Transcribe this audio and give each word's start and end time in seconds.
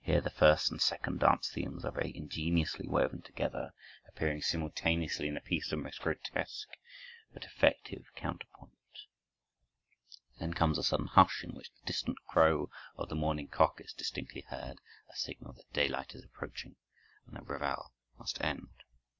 Here 0.00 0.20
the 0.20 0.30
first 0.30 0.70
and 0.70 0.80
second 0.80 1.18
dance 1.18 1.50
themes 1.50 1.84
are 1.84 1.90
very 1.90 2.16
ingeniously 2.16 2.86
woven 2.86 3.20
together, 3.20 3.72
appearing 4.06 4.40
simultaneously 4.40 5.26
in 5.26 5.36
a 5.36 5.40
piece 5.40 5.72
of 5.72 5.80
most 5.80 6.00
grotesque 6.00 6.68
but 7.32 7.42
effective 7.44 8.04
counterpoint. 8.14 8.76
Then 10.38 10.54
comes 10.54 10.78
a 10.78 10.84
sudden 10.84 11.08
hush, 11.08 11.42
in 11.42 11.56
which 11.56 11.72
the 11.72 11.84
distant 11.84 12.18
crow 12.28 12.70
of 12.94 13.08
the 13.08 13.16
morning 13.16 13.48
cock 13.48 13.80
is 13.80 13.92
distinctly 13.92 14.42
heard, 14.42 14.78
a 15.10 15.16
signal 15.16 15.52
that 15.54 15.72
daylight 15.72 16.14
is 16.14 16.22
approaching 16.22 16.76
and 17.26 17.34
the 17.34 17.42
revel 17.42 17.92
must 18.18 18.40
end. 18.40 18.68